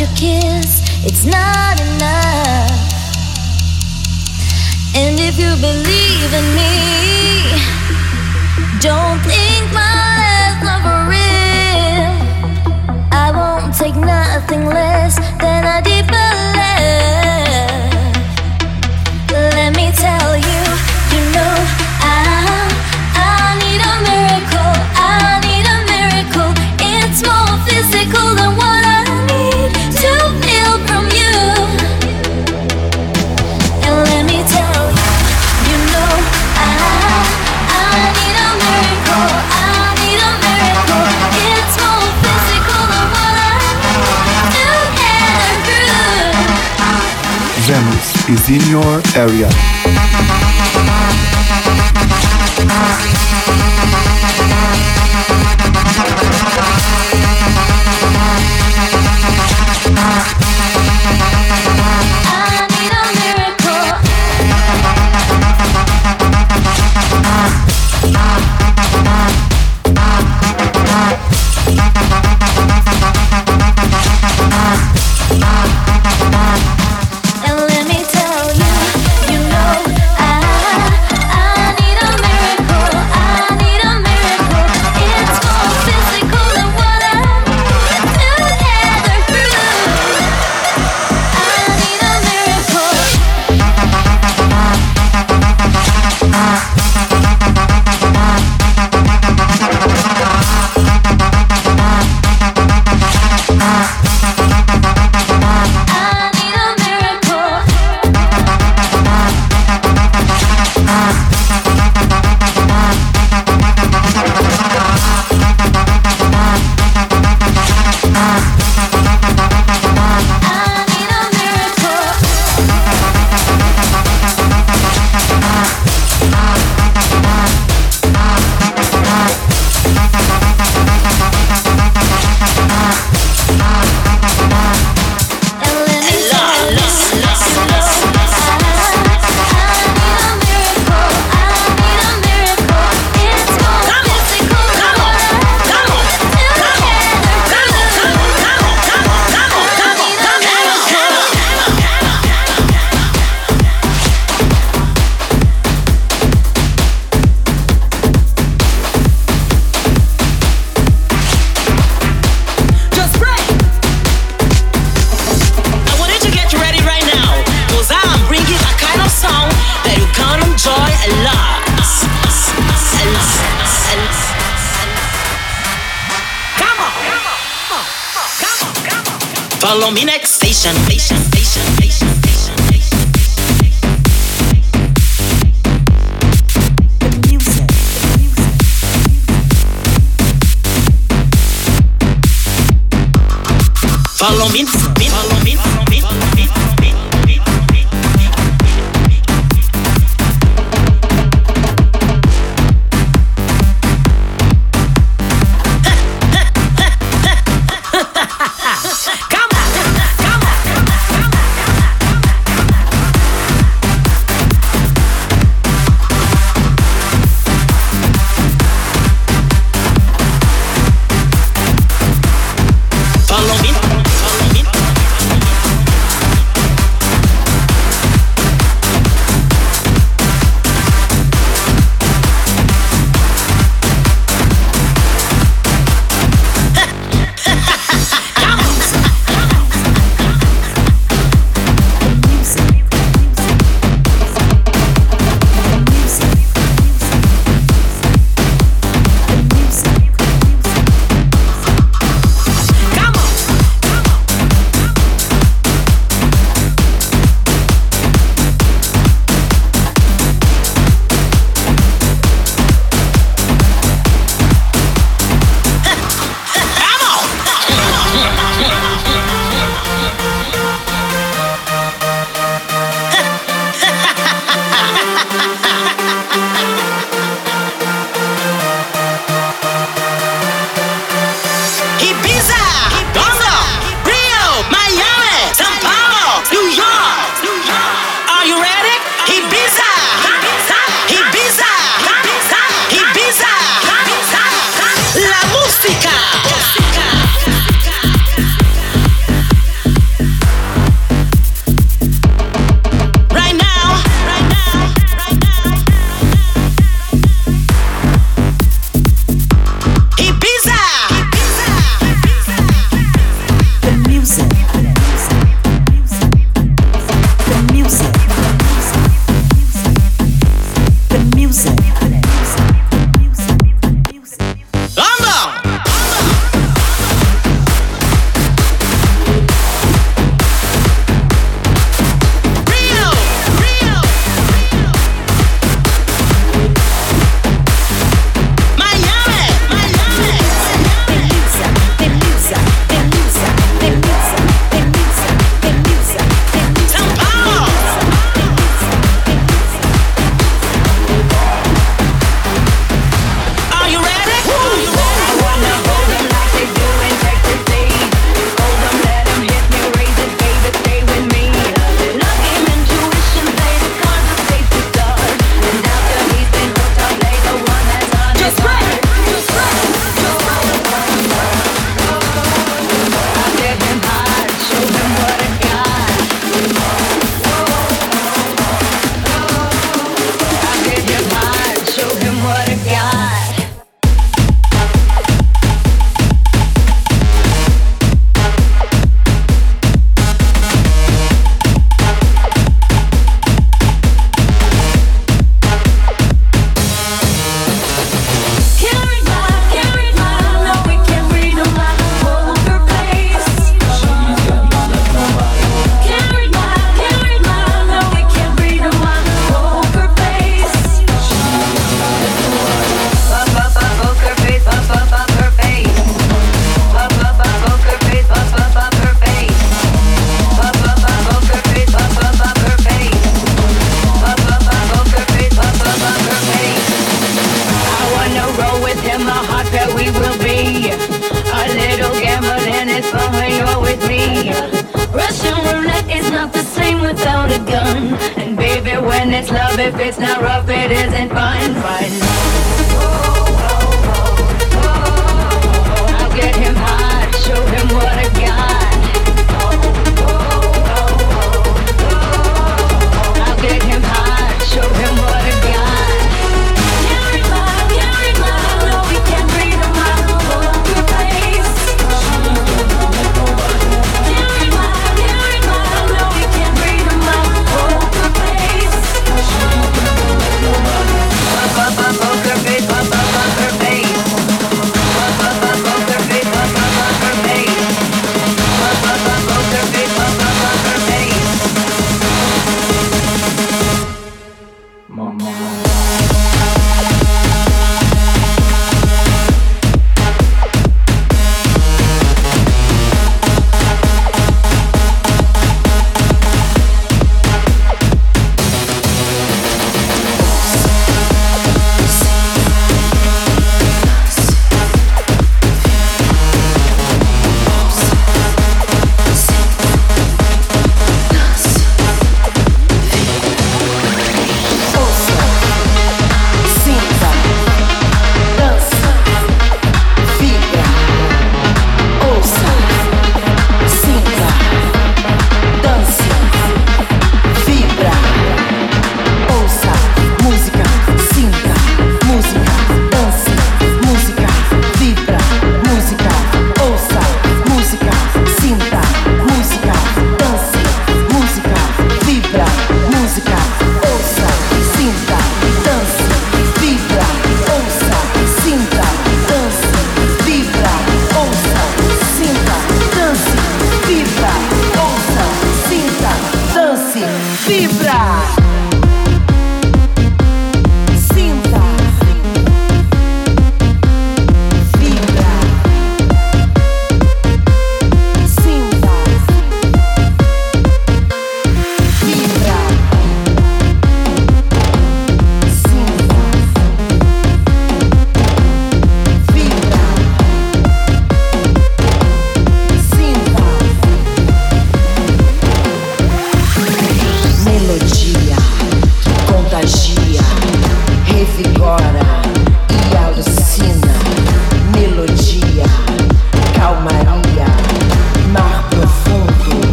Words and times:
your 0.00 0.08
kiss, 0.10 0.80
it's 1.04 1.24
not 1.24 1.80
enough. 1.80 2.70
And 4.94 5.18
if 5.18 5.38
you 5.38 5.56
believe 5.56 6.32
in 6.34 6.54
me, 6.54 7.07
is 48.28 48.50
in 48.50 48.60
your 48.70 49.00
area. 49.16 49.77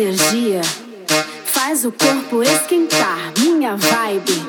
energia 0.00 0.60
faz 1.44 1.84
o 1.84 1.90
corpo 1.90 2.40
esquentar. 2.40 3.32
Minha 3.36 3.74
vibe 3.74 4.46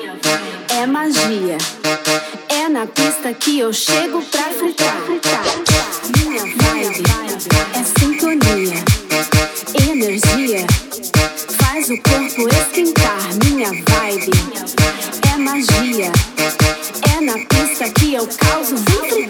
é 0.79 0.85
magia. 0.85 1.57
É 2.49 2.69
na 2.69 2.85
pista 2.85 3.33
que 3.33 3.57
eu 3.57 3.73
chego 3.73 4.21
pra 4.25 4.43
fritar. 4.43 5.01
Minha 6.17 6.41
vibe 6.41 7.03
é 7.73 7.99
sintonia. 7.99 8.83
Energia 9.89 10.67
faz 11.57 11.89
o 11.89 11.97
corpo 11.97 12.47
esquentar. 12.47 13.19
Minha 13.43 13.69
vibe 13.69 14.31
é 15.33 15.37
magia. 15.37 16.11
É 17.17 17.21
na 17.21 17.33
pista 17.33 17.89
que 17.89 18.13
eu 18.13 18.27
causo. 18.37 18.75
Vem. 18.75 19.28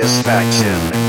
Satisfaction. 0.00 0.99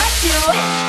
I 0.00 0.82
do. 0.82 0.87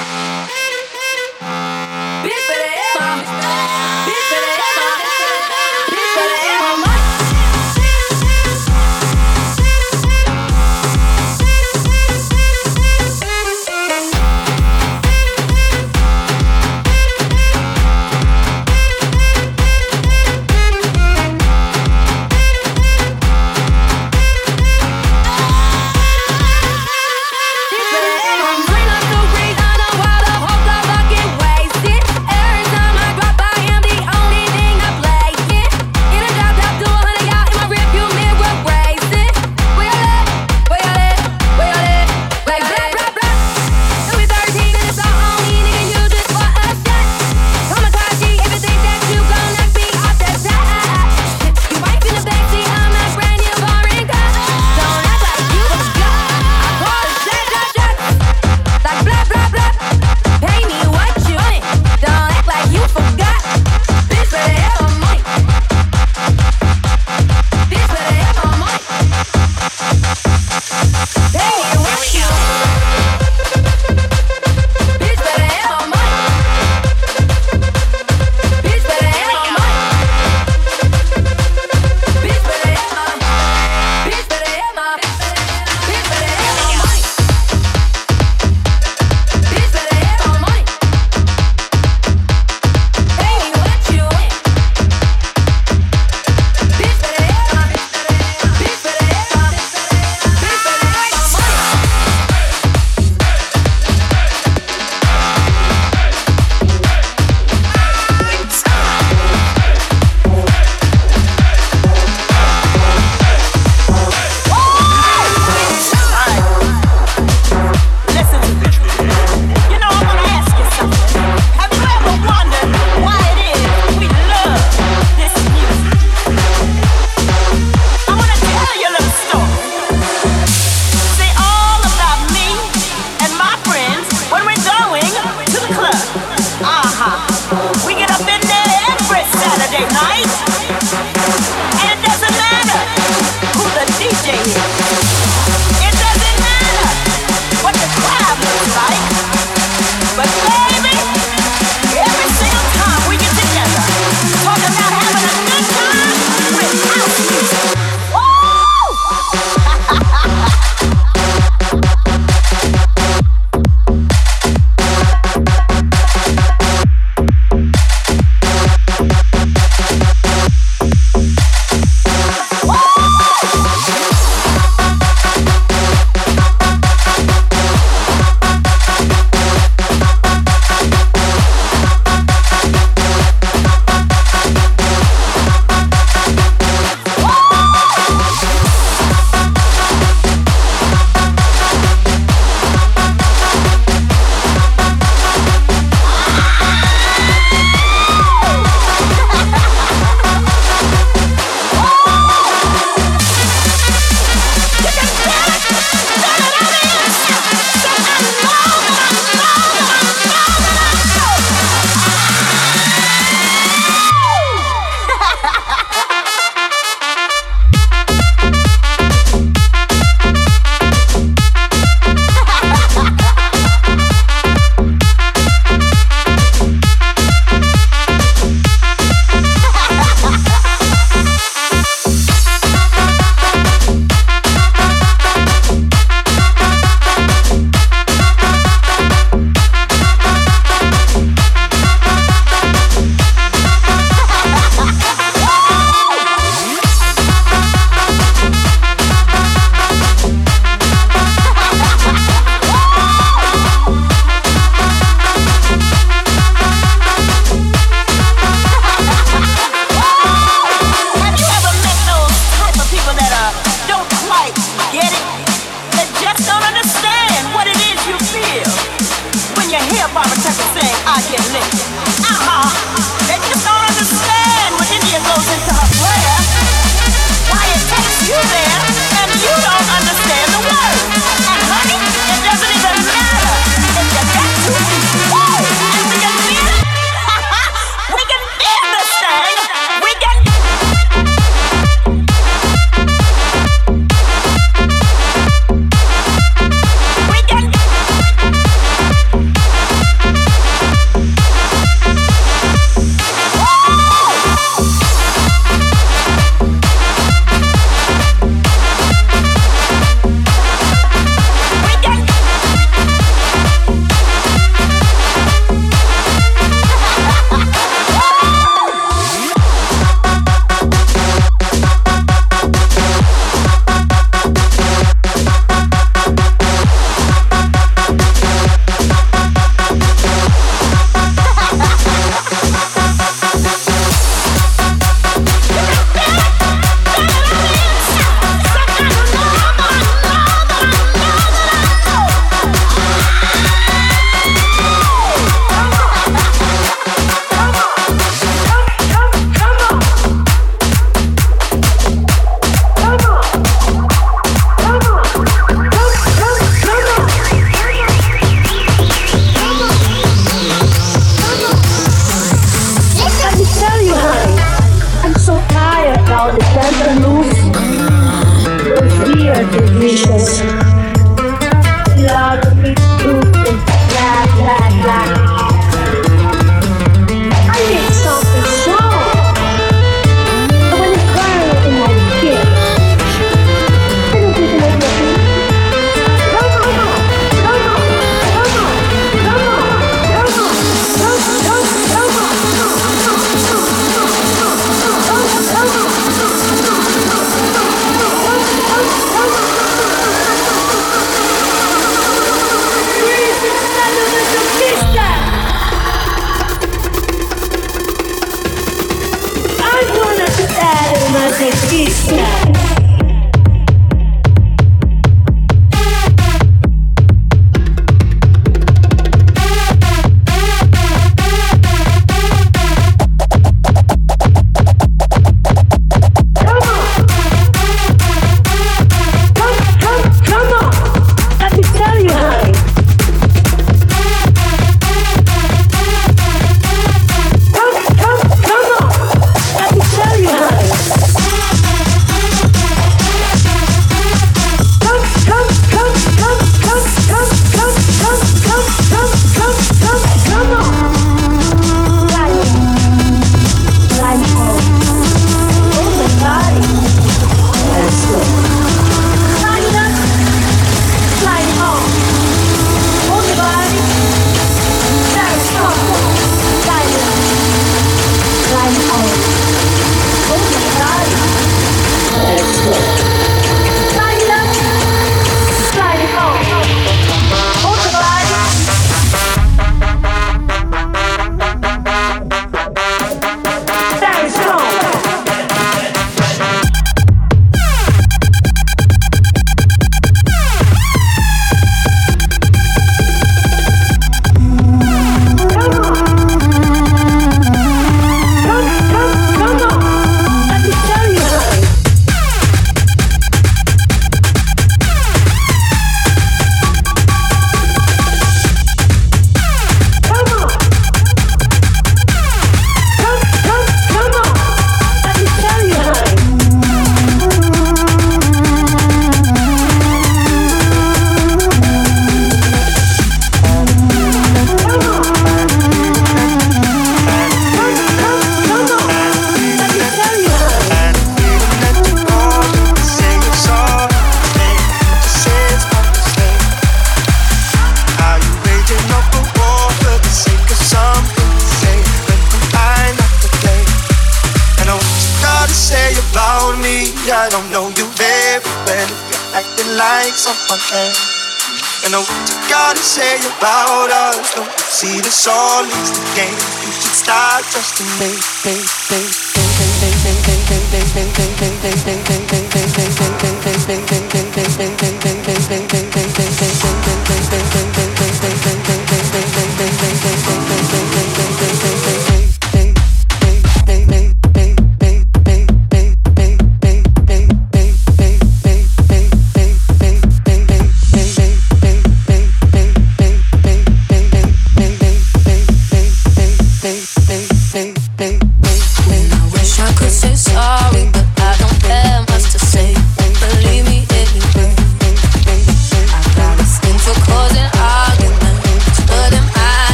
baby, 565.50 565.88
baby, 565.88 566.24
baby. 566.38 566.99